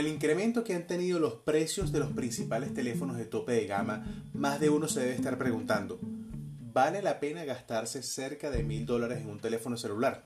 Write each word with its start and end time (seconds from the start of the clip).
el 0.00 0.08
incremento 0.08 0.64
que 0.64 0.74
han 0.74 0.86
tenido 0.86 1.18
los 1.18 1.34
precios 1.34 1.92
de 1.92 1.98
los 1.98 2.10
principales 2.12 2.72
teléfonos 2.72 3.18
de 3.18 3.26
tope 3.26 3.52
de 3.52 3.66
gama, 3.66 4.24
más 4.32 4.58
de 4.58 4.70
uno 4.70 4.88
se 4.88 5.00
debe 5.00 5.14
estar 5.14 5.36
preguntando, 5.36 5.98
¿vale 6.02 7.02
la 7.02 7.20
pena 7.20 7.44
gastarse 7.44 8.02
cerca 8.02 8.50
de 8.50 8.62
mil 8.62 8.86
dólares 8.86 9.20
en 9.20 9.28
un 9.28 9.40
teléfono 9.40 9.76
celular? 9.76 10.22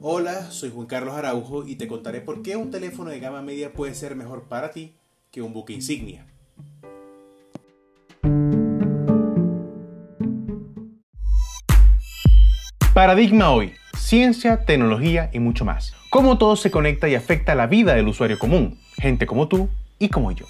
Hola, 0.00 0.50
soy 0.50 0.70
Juan 0.70 0.86
Carlos 0.86 1.14
Araujo 1.14 1.66
y 1.66 1.76
te 1.76 1.88
contaré 1.88 2.22
por 2.22 2.42
qué 2.42 2.56
un 2.56 2.70
teléfono 2.70 3.10
de 3.10 3.20
gama 3.20 3.42
media 3.42 3.74
puede 3.74 3.94
ser 3.94 4.16
mejor 4.16 4.48
para 4.48 4.70
ti 4.70 4.94
que 5.30 5.42
un 5.42 5.52
buque 5.52 5.74
insignia. 5.74 6.26
Paradigma 12.98 13.52
hoy, 13.52 13.74
ciencia, 13.96 14.64
tecnología 14.64 15.30
y 15.32 15.38
mucho 15.38 15.64
más. 15.64 15.94
Cómo 16.10 16.36
todo 16.36 16.56
se 16.56 16.72
conecta 16.72 17.08
y 17.08 17.14
afecta 17.14 17.54
la 17.54 17.68
vida 17.68 17.94
del 17.94 18.08
usuario 18.08 18.40
común, 18.40 18.76
gente 18.96 19.24
como 19.24 19.46
tú 19.46 19.68
y 20.00 20.08
como 20.08 20.32
yo. 20.32 20.46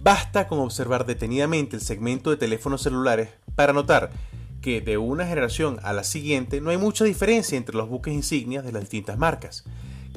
Basta 0.00 0.46
con 0.46 0.60
observar 0.60 1.04
detenidamente 1.04 1.74
el 1.74 1.82
segmento 1.82 2.30
de 2.30 2.36
teléfonos 2.36 2.82
celulares 2.82 3.30
para 3.56 3.72
notar 3.72 4.10
que 4.60 4.80
de 4.80 4.98
una 4.98 5.26
generación 5.26 5.80
a 5.82 5.92
la 5.92 6.04
siguiente 6.04 6.60
no 6.60 6.70
hay 6.70 6.76
mucha 6.76 7.04
diferencia 7.04 7.58
entre 7.58 7.76
los 7.76 7.88
buques 7.88 8.14
insignias 8.14 8.64
de 8.64 8.70
las 8.70 8.82
distintas 8.82 9.18
marcas. 9.18 9.64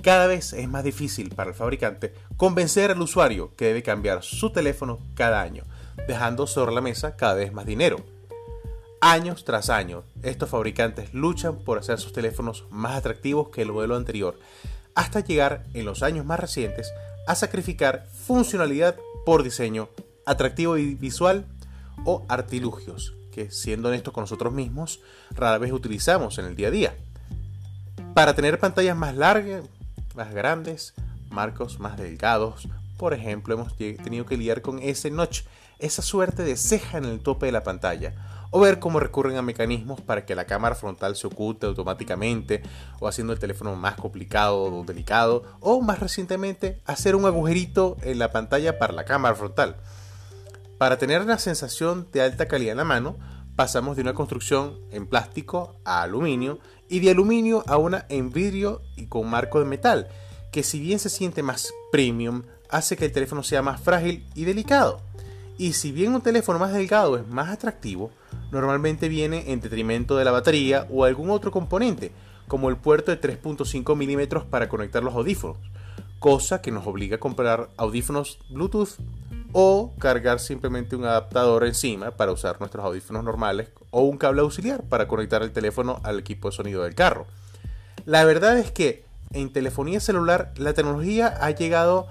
Cada 0.01 0.25
vez 0.25 0.53
es 0.53 0.67
más 0.67 0.83
difícil 0.83 1.29
para 1.29 1.51
el 1.51 1.55
fabricante 1.55 2.13
convencer 2.35 2.89
al 2.89 3.01
usuario 3.01 3.55
que 3.55 3.65
debe 3.65 3.83
cambiar 3.83 4.23
su 4.23 4.49
teléfono 4.49 4.99
cada 5.13 5.41
año, 5.41 5.63
dejando 6.07 6.47
sobre 6.47 6.73
la 6.73 6.81
mesa 6.81 7.15
cada 7.15 7.35
vez 7.35 7.53
más 7.53 7.67
dinero. 7.67 7.97
Años 8.99 9.45
tras 9.45 9.69
año, 9.69 10.03
estos 10.23 10.49
fabricantes 10.49 11.13
luchan 11.13 11.59
por 11.59 11.77
hacer 11.77 11.99
sus 11.99 12.13
teléfonos 12.13 12.65
más 12.71 12.95
atractivos 12.95 13.49
que 13.49 13.61
el 13.61 13.71
modelo 13.71 13.95
anterior, 13.95 14.39
hasta 14.95 15.19
llegar 15.19 15.65
en 15.73 15.85
los 15.85 16.01
años 16.01 16.25
más 16.25 16.39
recientes 16.39 16.91
a 17.27 17.35
sacrificar 17.35 18.07
funcionalidad 18.25 18.95
por 19.23 19.43
diseño, 19.43 19.89
atractivo 20.25 20.77
y 20.77 20.95
visual 20.95 21.45
o 22.05 22.25
artilugios, 22.27 23.13
que 23.31 23.51
siendo 23.51 23.89
honestos 23.89 24.13
con 24.13 24.23
nosotros 24.23 24.51
mismos, 24.51 24.99
rara 25.29 25.59
vez 25.59 25.71
utilizamos 25.71 26.39
en 26.39 26.45
el 26.45 26.55
día 26.55 26.69
a 26.69 26.71
día. 26.71 26.95
Para 28.15 28.33
tener 28.33 28.59
pantallas 28.59 28.97
más 28.97 29.15
largas, 29.15 29.63
más 30.15 30.33
grandes, 30.33 30.93
marcos 31.29 31.79
más 31.79 31.97
delgados. 31.97 32.67
Por 32.97 33.13
ejemplo, 33.13 33.55
hemos 33.55 33.75
tenido 33.75 34.25
que 34.25 34.37
lidiar 34.37 34.61
con 34.61 34.79
ese 34.79 35.09
notch, 35.09 35.41
esa 35.79 36.01
suerte 36.01 36.43
de 36.43 36.55
ceja 36.55 36.97
en 36.97 37.05
el 37.05 37.19
tope 37.19 37.47
de 37.47 37.51
la 37.51 37.63
pantalla, 37.63 38.13
o 38.51 38.59
ver 38.59 38.79
cómo 38.79 38.99
recurren 38.99 39.37
a 39.37 39.41
mecanismos 39.41 40.01
para 40.01 40.25
que 40.25 40.35
la 40.35 40.45
cámara 40.45 40.75
frontal 40.75 41.15
se 41.15 41.25
oculte 41.25 41.65
automáticamente, 41.65 42.61
o 42.99 43.07
haciendo 43.07 43.33
el 43.33 43.39
teléfono 43.39 43.75
más 43.75 43.95
complicado 43.95 44.61
o 44.61 44.83
delicado, 44.83 45.43
o 45.59 45.81
más 45.81 45.99
recientemente 45.99 46.81
hacer 46.85 47.15
un 47.15 47.25
agujerito 47.25 47.97
en 48.03 48.19
la 48.19 48.31
pantalla 48.31 48.77
para 48.77 48.93
la 48.93 49.05
cámara 49.05 49.35
frontal. 49.35 49.77
Para 50.77 50.97
tener 50.97 51.25
la 51.25 51.39
sensación 51.39 52.07
de 52.11 52.21
alta 52.21 52.47
calidad 52.47 52.71
en 52.71 52.77
la 52.77 52.83
mano, 52.83 53.17
pasamos 53.55 53.95
de 53.95 54.01
una 54.01 54.13
construcción 54.13 54.79
en 54.91 55.07
plástico 55.07 55.75
a 55.85 56.01
aluminio 56.01 56.59
y 56.91 56.99
de 56.99 57.09
aluminio 57.09 57.63
a 57.67 57.77
una 57.77 58.05
en 58.09 58.31
vidrio 58.31 58.81
y 58.97 59.05
con 59.05 59.29
marco 59.29 59.59
de 59.59 59.65
metal, 59.65 60.09
que 60.51 60.61
si 60.61 60.81
bien 60.81 60.99
se 60.99 61.09
siente 61.09 61.41
más 61.41 61.73
premium, 61.89 62.43
hace 62.69 62.97
que 62.97 63.05
el 63.05 63.13
teléfono 63.13 63.43
sea 63.43 63.61
más 63.61 63.79
frágil 63.79 64.25
y 64.35 64.43
delicado. 64.43 64.99
Y 65.57 65.71
si 65.71 65.93
bien 65.93 66.13
un 66.13 66.21
teléfono 66.21 66.59
más 66.59 66.73
delgado 66.73 67.15
es 67.15 67.25
más 67.25 67.49
atractivo, 67.49 68.11
normalmente 68.51 69.07
viene 69.07 69.53
en 69.53 69.61
detrimento 69.61 70.17
de 70.17 70.25
la 70.25 70.31
batería 70.31 70.85
o 70.91 71.05
algún 71.05 71.29
otro 71.29 71.49
componente, 71.49 72.11
como 72.49 72.67
el 72.67 72.75
puerto 72.75 73.11
de 73.11 73.21
3.5 73.21 73.95
milímetros 73.95 74.43
para 74.43 74.67
conectar 74.67 75.01
los 75.01 75.15
audífonos, 75.15 75.55
cosa 76.19 76.61
que 76.61 76.71
nos 76.71 76.85
obliga 76.85 77.15
a 77.15 77.19
comprar 77.21 77.69
audífonos 77.77 78.37
Bluetooth 78.49 78.97
o 79.53 79.93
cargar 79.99 80.39
simplemente 80.39 80.95
un 80.95 81.05
adaptador 81.05 81.65
encima 81.65 82.11
para 82.11 82.31
usar 82.31 82.59
nuestros 82.59 82.85
audífonos 82.85 83.23
normales 83.23 83.69
o 83.89 84.01
un 84.01 84.17
cable 84.17 84.41
auxiliar 84.41 84.83
para 84.83 85.07
conectar 85.07 85.43
el 85.43 85.51
teléfono 85.51 85.99
al 86.03 86.19
equipo 86.19 86.49
de 86.49 86.55
sonido 86.55 86.83
del 86.83 86.95
carro. 86.95 87.25
La 88.05 88.23
verdad 88.25 88.57
es 88.57 88.71
que 88.71 89.05
en 89.31 89.53
telefonía 89.53 89.99
celular 89.99 90.53
la 90.57 90.73
tecnología 90.73 91.27
ha 91.27 91.51
llegado 91.51 92.07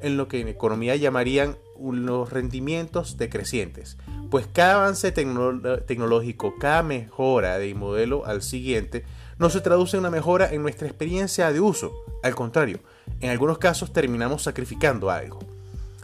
en 0.00 0.16
lo 0.16 0.28
que 0.28 0.40
en 0.40 0.48
economía 0.48 0.96
llamarían 0.96 1.56
los 1.80 2.30
rendimientos 2.30 3.16
decrecientes, 3.16 3.96
pues 4.30 4.46
cada 4.52 4.74
avance 4.76 5.12
tecnológico, 5.12 6.54
cada 6.58 6.82
mejora 6.82 7.58
de 7.58 7.74
modelo 7.74 8.24
al 8.26 8.42
siguiente, 8.42 9.04
no 9.38 9.50
se 9.50 9.60
traduce 9.60 9.96
en 9.96 10.00
una 10.00 10.10
mejora 10.10 10.52
en 10.52 10.62
nuestra 10.62 10.86
experiencia 10.86 11.52
de 11.52 11.60
uso. 11.60 11.92
Al 12.22 12.34
contrario, 12.34 12.78
en 13.20 13.30
algunos 13.30 13.58
casos 13.58 13.92
terminamos 13.92 14.42
sacrificando 14.42 15.10
algo. 15.10 15.40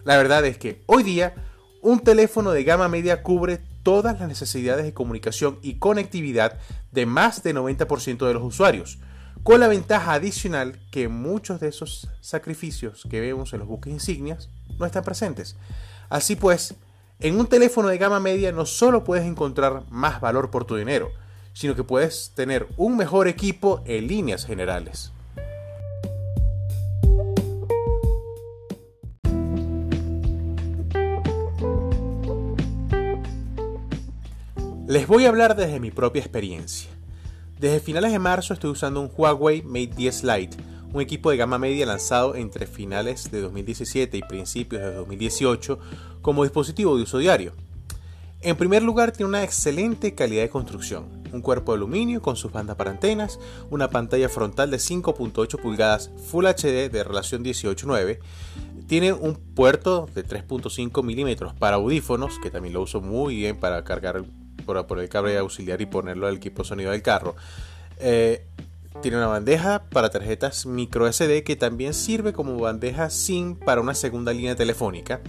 La 0.05 0.17
verdad 0.17 0.45
es 0.45 0.59
que 0.59 0.83
hoy 0.87 1.03
día 1.03 1.35
un 1.83 2.01
teléfono 2.01 2.53
de 2.53 2.65
gama 2.65 2.89
media 2.89 3.23
cubre 3.23 3.61
todas 3.83 4.21
las 4.21 4.29
necesidades 4.29 4.85
de 4.85 4.95
comunicación 4.95 5.59
y 5.63 5.75
conectividad 5.75 6.59
de 6.93 7.07
más 7.07 7.43
del 7.43 7.57
90% 7.57 8.27
de 8.27 8.35
los 8.35 8.43
usuarios, 8.43 8.99
con 9.43 9.61
la 9.61 9.69
ventaja 9.69 10.13
adicional 10.13 10.79
que 10.91 11.09
muchos 11.09 11.61
de 11.61 11.69
esos 11.69 12.09
sacrificios 12.21 13.07
que 13.11 13.21
vemos 13.21 13.53
en 13.53 13.61
los 13.61 13.69
buques 13.69 13.93
insignias 13.93 14.51
no 14.79 14.85
están 14.85 15.05
presentes. 15.05 15.57
Así 16.11 16.37
pues, 16.37 16.75
en 17.21 17.39
un 17.39 17.47
teléfono 17.47 17.89
de 17.89 17.99
gama 17.99 18.21
media 18.21 18.53
no 18.53 18.67
solo 18.67 19.05
puedes 19.05 19.25
encontrar 19.25 19.85
más 19.91 20.21
valor 20.21 20.51
por 20.51 20.65
tu 20.65 20.77
dinero, 20.77 21.11
sino 21.53 21.75
que 21.75 21.85
puedes 21.85 22.33
tener 22.35 22.69
un 22.77 22.97
mejor 22.97 23.29
equipo 23.29 23.83
en 23.87 24.07
líneas 24.07 24.45
generales. 24.45 25.13
Les 34.91 35.07
voy 35.07 35.25
a 35.25 35.29
hablar 35.29 35.55
desde 35.55 35.79
mi 35.79 35.93
propia 35.93 36.19
experiencia. 36.19 36.91
Desde 37.61 37.79
finales 37.79 38.11
de 38.11 38.19
marzo 38.19 38.53
estoy 38.53 38.71
usando 38.71 39.01
un 39.01 39.09
Huawei 39.17 39.63
Mate 39.63 39.95
10 39.95 40.25
Lite, 40.25 40.57
un 40.93 41.01
equipo 41.01 41.31
de 41.31 41.37
gama 41.37 41.61
media 41.61 41.87
lanzado 41.87 42.35
entre 42.35 42.67
finales 42.67 43.31
de 43.31 43.41
2017 43.41 44.17
y 44.17 44.23
principios 44.23 44.83
de 44.83 44.95
2018 44.95 45.79
como 46.23 46.43
dispositivo 46.43 46.97
de 46.97 47.05
uso 47.05 47.19
diario. 47.19 47.53
En 48.41 48.57
primer 48.57 48.83
lugar, 48.83 49.13
tiene 49.13 49.29
una 49.29 49.45
excelente 49.45 50.17
calidad 50.17 50.43
de 50.43 50.49
construcción, 50.49 51.23
un 51.33 51.41
cuerpo 51.41 51.71
de 51.71 51.77
aluminio 51.77 52.21
con 52.21 52.35
sus 52.35 52.51
bandas 52.51 52.75
para 52.75 52.91
antenas, 52.91 53.39
una 53.71 53.91
pantalla 53.91 54.29
frontal 54.29 54.73
de 54.73 54.79
5.8 54.79 55.61
pulgadas 55.63 56.11
Full 56.31 56.47
HD 56.47 56.91
de 56.91 57.05
relación 57.05 57.45
18.9, 57.45 58.19
tiene 58.89 59.13
un 59.13 59.37
puerto 59.37 60.09
de 60.17 60.27
3.5 60.27 61.05
milímetros 61.05 61.55
para 61.55 61.77
audífonos, 61.77 62.41
que 62.43 62.51
también 62.51 62.75
lo 62.75 62.83
uso 62.83 63.01
muy 63.01 63.37
bien 63.37 63.61
para 63.61 63.85
cargar 63.85 64.25
por, 64.87 64.99
el 64.99 65.09
cable 65.09 65.37
auxiliar 65.39 65.81
y 65.81 65.87
ponerlo 65.87 66.27
al 66.27 66.37
equipo 66.37 66.65
sonido 66.65 66.93
del 66.93 67.03
carro. 67.03 67.37
Eh, 67.99 68.47
tiene 69.03 69.17
una 69.17 69.29
bandeja 69.29 69.85
para 69.89 70.11
tarjetas 70.11 70.67
micro 70.67 71.11
SD 71.11 71.43
que 71.45 71.57
también 71.57 71.95
sirve 71.95 72.33
como 72.33 72.59
bandeja 72.59 73.09
SIM 73.09 73.57
para 73.57 73.81
una 73.81 73.95
segunda 73.95 74.33
línea 74.33 74.57
telefónica. 74.57 75.21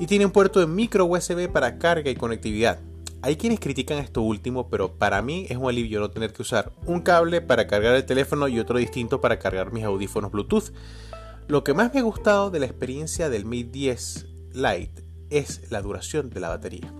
Y 0.00 0.06
tiene 0.06 0.26
un 0.26 0.32
puerto 0.32 0.60
de 0.60 0.66
micro 0.66 1.06
USB 1.06 1.48
para 1.50 1.78
carga 1.78 2.10
y 2.10 2.16
conectividad. 2.16 2.80
Hay 3.22 3.36
quienes 3.36 3.60
critican 3.60 3.98
esto 3.98 4.20
último, 4.20 4.68
pero 4.68 4.98
para 4.98 5.22
mí 5.22 5.46
es 5.48 5.56
un 5.56 5.70
alivio 5.70 6.00
no 6.00 6.10
tener 6.10 6.32
que 6.32 6.42
usar 6.42 6.72
un 6.84 7.00
cable 7.00 7.40
para 7.40 7.66
cargar 7.66 7.94
el 7.94 8.04
teléfono 8.04 8.48
y 8.48 8.58
otro 8.58 8.78
distinto 8.78 9.22
para 9.22 9.38
cargar 9.38 9.72
mis 9.72 9.84
audífonos 9.84 10.30
Bluetooth. 10.30 10.72
Lo 11.46 11.64
que 11.64 11.72
más 11.72 11.94
me 11.94 12.00
ha 12.00 12.02
gustado 12.02 12.50
de 12.50 12.58
la 12.58 12.66
experiencia 12.66 13.30
del 13.30 13.46
Mi 13.46 13.62
10 13.62 14.26
Lite 14.52 15.04
es 15.30 15.70
la 15.70 15.80
duración 15.80 16.28
de 16.28 16.40
la 16.40 16.50
batería. 16.50 16.92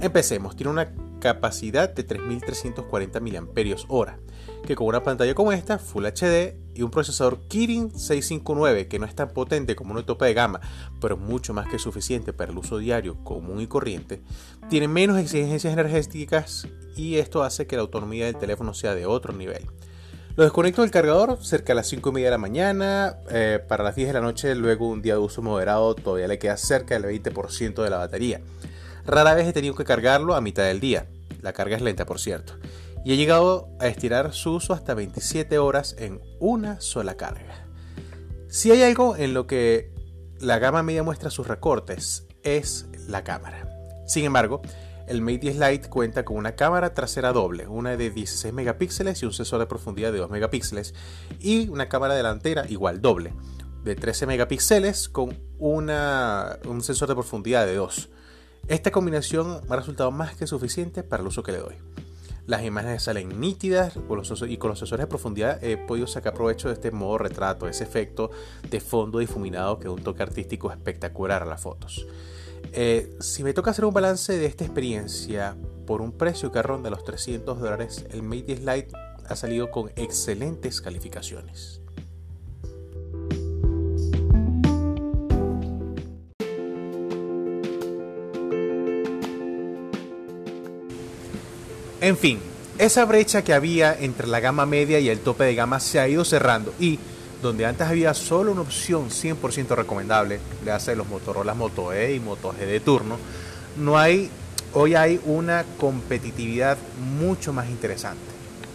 Empecemos, 0.00 0.56
tiene 0.56 0.72
una 0.72 0.92
capacidad 1.22 1.88
de 1.88 2.02
3340 2.02 3.20
mAh, 3.20 4.18
que 4.66 4.74
con 4.74 4.88
una 4.88 5.04
pantalla 5.04 5.34
como 5.34 5.52
esta, 5.52 5.78
Full 5.78 6.04
HD 6.04 6.56
y 6.74 6.82
un 6.82 6.90
procesador 6.90 7.46
Kirin 7.46 7.96
659 7.96 8.88
que 8.88 8.98
no 8.98 9.06
es 9.06 9.14
tan 9.14 9.28
potente 9.28 9.76
como 9.76 9.94
un 9.94 10.04
tope 10.04 10.24
de 10.24 10.34
gama, 10.34 10.60
pero 11.00 11.16
mucho 11.16 11.54
más 11.54 11.68
que 11.68 11.78
suficiente 11.78 12.32
para 12.32 12.50
el 12.50 12.58
uso 12.58 12.78
diario 12.78 13.22
común 13.22 13.60
y 13.60 13.68
corriente, 13.68 14.20
tiene 14.68 14.88
menos 14.88 15.16
exigencias 15.16 15.72
energéticas 15.72 16.66
y 16.96 17.18
esto 17.18 17.44
hace 17.44 17.68
que 17.68 17.76
la 17.76 17.82
autonomía 17.82 18.26
del 18.26 18.36
teléfono 18.36 18.74
sea 18.74 18.96
de 18.96 19.06
otro 19.06 19.32
nivel. 19.32 19.62
Lo 20.34 20.42
desconecto 20.42 20.82
del 20.82 20.90
cargador 20.90 21.38
cerca 21.44 21.68
de 21.68 21.76
las 21.76 21.86
5 21.86 22.08
y 22.08 22.12
media 22.14 22.26
de 22.28 22.32
la 22.32 22.38
mañana, 22.38 23.18
eh, 23.30 23.60
para 23.68 23.84
las 23.84 23.94
10 23.94 24.08
de 24.08 24.14
la 24.14 24.22
noche, 24.22 24.56
luego 24.56 24.88
un 24.88 25.02
día 25.02 25.14
de 25.14 25.20
uso 25.20 25.40
moderado 25.40 25.94
todavía 25.94 26.26
le 26.26 26.40
queda 26.40 26.56
cerca 26.56 26.98
del 26.98 27.04
20% 27.04 27.84
de 27.84 27.90
la 27.90 27.98
batería. 27.98 28.40
Rara 29.06 29.34
vez 29.34 29.48
he 29.48 29.52
tenido 29.52 29.74
que 29.74 29.84
cargarlo 29.84 30.34
a 30.34 30.40
mitad 30.40 30.64
del 30.64 30.80
día. 30.80 31.08
La 31.40 31.52
carga 31.52 31.76
es 31.76 31.82
lenta, 31.82 32.06
por 32.06 32.20
cierto. 32.20 32.54
Y 33.04 33.12
he 33.12 33.16
llegado 33.16 33.68
a 33.80 33.88
estirar 33.88 34.32
su 34.32 34.54
uso 34.54 34.74
hasta 34.74 34.94
27 34.94 35.58
horas 35.58 35.96
en 35.98 36.20
una 36.38 36.80
sola 36.80 37.16
carga. 37.16 37.66
Si 38.48 38.70
hay 38.70 38.82
algo 38.82 39.16
en 39.16 39.34
lo 39.34 39.46
que 39.46 39.92
la 40.38 40.58
gama 40.58 40.82
media 40.82 41.02
muestra 41.02 41.30
sus 41.30 41.48
recortes, 41.48 42.26
es 42.42 42.86
la 43.08 43.24
cámara. 43.24 43.68
Sin 44.06 44.24
embargo, 44.24 44.62
el 45.06 45.20
Mate 45.20 45.38
10 45.38 45.56
Lite 45.58 45.88
cuenta 45.88 46.24
con 46.24 46.36
una 46.36 46.54
cámara 46.54 46.94
trasera 46.94 47.32
doble, 47.32 47.66
una 47.66 47.96
de 47.96 48.10
16 48.10 48.52
megapíxeles 48.54 49.22
y 49.22 49.26
un 49.26 49.32
sensor 49.32 49.58
de 49.58 49.66
profundidad 49.66 50.12
de 50.12 50.18
2 50.18 50.30
megapíxeles, 50.30 50.94
y 51.40 51.68
una 51.68 51.88
cámara 51.88 52.14
delantera 52.14 52.66
igual 52.68 53.00
doble, 53.00 53.32
de 53.84 53.96
13 53.96 54.26
megapíxeles 54.26 55.08
con 55.08 55.38
una, 55.58 56.58
un 56.66 56.82
sensor 56.82 57.08
de 57.08 57.14
profundidad 57.14 57.66
de 57.66 57.74
2. 57.74 58.10
Esta 58.68 58.90
combinación 58.90 59.60
me 59.68 59.74
ha 59.74 59.78
resultado 59.78 60.10
más 60.10 60.36
que 60.36 60.46
suficiente 60.46 61.02
para 61.02 61.22
el 61.22 61.28
uso 61.28 61.42
que 61.42 61.52
le 61.52 61.58
doy. 61.58 61.74
Las 62.46 62.64
imágenes 62.64 63.04
salen 63.04 63.40
nítidas 63.40 63.96
y 63.96 64.00
con 64.56 64.68
los 64.68 64.78
sensores 64.78 65.04
de 65.04 65.06
profundidad 65.06 65.62
he 65.62 65.76
podido 65.76 66.06
sacar 66.06 66.34
provecho 66.34 66.68
de 66.68 66.74
este 66.74 66.90
modo 66.90 67.18
retrato, 67.18 67.68
ese 67.68 67.84
efecto 67.84 68.30
de 68.68 68.80
fondo 68.80 69.20
difuminado 69.20 69.78
que 69.78 69.84
da 69.84 69.92
un 69.92 70.02
toque 70.02 70.22
artístico 70.22 70.70
espectacular 70.72 71.42
a 71.42 71.46
las 71.46 71.60
fotos. 71.60 72.06
Eh, 72.72 73.14
si 73.20 73.44
me 73.44 73.52
toca 73.52 73.70
hacer 73.70 73.84
un 73.84 73.94
balance 73.94 74.36
de 74.36 74.46
esta 74.46 74.64
experiencia 74.64 75.56
por 75.86 76.00
un 76.00 76.12
precio 76.12 76.50
que 76.50 76.62
ronda 76.62 76.90
los 76.90 77.04
300 77.04 77.60
dólares, 77.60 78.06
el 78.10 78.22
Mate 78.22 78.42
10 78.42 78.60
Lite 78.60 78.92
ha 79.28 79.36
salido 79.36 79.70
con 79.70 79.90
excelentes 79.96 80.80
calificaciones. 80.80 81.81
En 92.02 92.16
fin, 92.16 92.40
esa 92.78 93.04
brecha 93.04 93.44
que 93.44 93.54
había 93.54 93.96
entre 93.96 94.26
la 94.26 94.40
gama 94.40 94.66
media 94.66 94.98
y 94.98 95.08
el 95.08 95.20
tope 95.20 95.44
de 95.44 95.54
gama 95.54 95.78
se 95.78 96.00
ha 96.00 96.08
ido 96.08 96.24
cerrando 96.24 96.74
y 96.80 96.98
donde 97.40 97.64
antes 97.64 97.86
había 97.86 98.12
solo 98.12 98.50
una 98.50 98.62
opción 98.62 99.08
100% 99.08 99.76
recomendable, 99.76 100.40
le 100.64 100.72
hace 100.72 100.96
los 100.96 101.06
Motorola 101.06 101.54
Moto 101.54 101.92
E 101.92 102.12
y 102.12 102.18
Moto 102.18 102.52
G 102.54 102.66
de 102.66 102.80
turno, 102.80 103.18
no 103.76 103.96
hay, 103.96 104.28
hoy 104.72 104.96
hay 104.96 105.20
una 105.26 105.64
competitividad 105.78 106.76
mucho 107.20 107.52
más 107.52 107.70
interesante. 107.70 108.32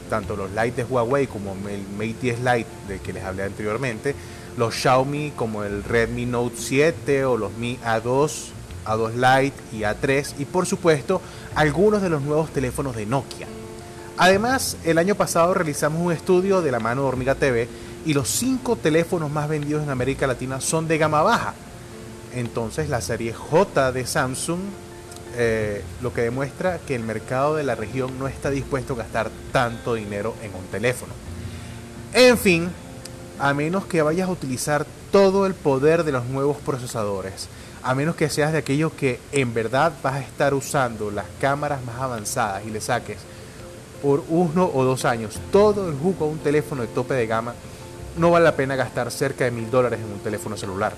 Tanto 0.10 0.38
los 0.38 0.50
Lite 0.52 0.84
de 0.84 0.86
Huawei 0.86 1.28
como 1.28 1.52
el 1.68 1.82
Mate 1.98 2.16
10 2.22 2.40
Lite 2.40 2.70
del 2.88 3.02
que 3.02 3.12
les 3.12 3.26
hablé 3.26 3.44
anteriormente, 3.44 4.16
los 4.56 4.74
Xiaomi 4.74 5.34
como 5.36 5.66
el 5.66 5.84
Redmi 5.84 6.26
Note 6.26 6.56
7 6.58 7.26
o 7.26 7.36
los 7.36 7.52
Mi 7.58 7.76
A2 7.80 8.57
a2 8.88 9.14
Lite 9.14 9.58
y 9.74 9.82
A3 9.82 10.36
y 10.40 10.46
por 10.46 10.66
supuesto 10.66 11.22
algunos 11.56 12.02
de 12.02 12.10
los 12.10 12.22
nuevos 12.22 12.52
teléfonos 12.52 12.96
de 12.96 13.06
Nokia. 13.06 13.48
Además, 14.18 14.78
el 14.84 14.98
año 14.98 15.16
pasado 15.16 15.54
realizamos 15.54 16.02
un 16.02 16.12
estudio 16.12 16.62
de 16.62 16.72
la 16.72 16.80
mano 16.80 17.04
de 17.04 17.08
Hormiga 17.08 17.36
TV 17.36 17.68
y 18.06 18.14
los 18.14 18.30
5 18.30 18.78
teléfonos 18.78 19.30
más 19.30 19.48
vendidos 19.48 19.84
en 19.84 19.90
América 19.90 20.26
Latina 20.26 20.60
son 20.62 20.88
de 20.88 20.98
gama 20.98 21.22
baja. 21.22 21.54
Entonces 22.34 22.90
la 22.90 23.02
serie 23.02 23.34
J 23.34 23.92
de 23.92 24.06
Samsung 24.08 24.60
eh, 25.40 25.84
lo 26.02 26.12
que 26.14 26.22
demuestra 26.22 26.80
que 26.80 26.96
el 26.96 27.04
mercado 27.04 27.56
de 27.56 27.64
la 27.64 27.76
región 27.76 28.18
no 28.18 28.28
está 28.28 28.50
dispuesto 28.50 28.94
a 28.94 28.98
gastar 28.98 29.30
tanto 29.52 29.94
dinero 29.94 30.34
en 30.42 30.56
un 30.56 30.66
teléfono. 30.72 31.14
En 32.14 32.40
fin, 32.40 32.72
a 33.38 33.54
menos 33.54 33.86
que 33.86 34.02
vayas 34.02 34.30
a 34.30 34.32
utilizar 34.32 34.88
todo 35.12 35.46
el 35.46 35.54
poder 35.54 36.04
de 36.04 36.12
los 36.12 36.26
nuevos 36.26 36.58
procesadores, 36.58 37.50
a 37.88 37.96
menos 37.96 38.18
que 38.18 38.30
seas 38.30 38.52
de 38.52 38.58
aquellos 38.58 38.92
que 38.92 39.18
en 39.32 39.54
verdad 39.54 39.94
vas 40.04 40.16
a 40.16 40.20
estar 40.20 40.54
usando 40.54 41.10
las 41.10 41.26
cámaras 41.40 41.82
más 41.86 41.96
avanzadas 42.02 42.66
y 42.66 42.70
le 42.70 42.82
saques 42.82 43.18
por 44.02 44.26
uno 44.28 44.70
o 44.74 44.84
dos 44.84 45.06
años 45.06 45.40
todo 45.54 45.88
el 45.88 45.96
jugo 45.96 46.26
a 46.26 46.28
un 46.28 46.40
teléfono 46.40 46.82
de 46.82 46.90
tope 46.90 47.14
de 47.14 47.28
gama, 47.28 47.54
no 48.18 48.30
vale 48.30 48.44
la 48.44 48.58
pena 48.58 48.76
gastar 48.76 49.10
cerca 49.10 49.46
de 49.46 49.52
mil 49.52 49.72
dólares 49.72 50.02
en 50.06 50.12
un 50.12 50.20
teléfono 50.20 50.58
celular. 50.58 50.96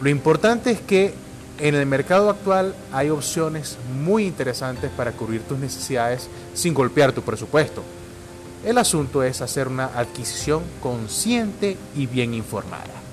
Lo 0.00 0.08
importante 0.08 0.70
es 0.70 0.80
que 0.80 1.12
en 1.58 1.74
el 1.74 1.84
mercado 1.84 2.30
actual 2.30 2.74
hay 2.92 3.10
opciones 3.10 3.76
muy 4.02 4.24
interesantes 4.24 4.90
para 4.96 5.12
cubrir 5.12 5.42
tus 5.42 5.58
necesidades 5.58 6.30
sin 6.54 6.72
golpear 6.72 7.12
tu 7.12 7.20
presupuesto. 7.20 7.82
El 8.64 8.78
asunto 8.78 9.22
es 9.22 9.42
hacer 9.42 9.68
una 9.68 9.90
adquisición 9.94 10.62
consciente 10.80 11.76
y 11.94 12.06
bien 12.06 12.32
informada. 12.32 13.09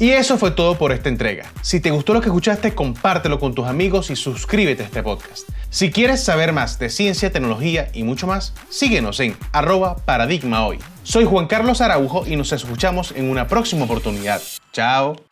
Y 0.00 0.12
eso 0.12 0.38
fue 0.38 0.50
todo 0.50 0.78
por 0.78 0.92
esta 0.92 1.10
entrega. 1.10 1.52
Si 1.60 1.78
te 1.78 1.90
gustó 1.90 2.14
lo 2.14 2.22
que 2.22 2.28
escuchaste, 2.28 2.74
compártelo 2.74 3.38
con 3.38 3.54
tus 3.54 3.66
amigos 3.66 4.10
y 4.10 4.16
suscríbete 4.16 4.82
a 4.82 4.86
este 4.86 5.02
podcast. 5.02 5.46
Si 5.68 5.92
quieres 5.92 6.24
saber 6.24 6.54
más 6.54 6.78
de 6.78 6.88
ciencia, 6.88 7.30
tecnología 7.30 7.90
y 7.92 8.02
mucho 8.02 8.26
más, 8.26 8.54
síguenos 8.70 9.20
en 9.20 9.36
arroba 9.52 9.96
paradigma 9.96 10.66
hoy. 10.66 10.78
Soy 11.02 11.26
Juan 11.26 11.48
Carlos 11.48 11.82
Araujo 11.82 12.26
y 12.26 12.36
nos 12.36 12.50
escuchamos 12.52 13.12
en 13.14 13.28
una 13.28 13.46
próxima 13.46 13.84
oportunidad. 13.84 14.40
Chao. 14.72 15.29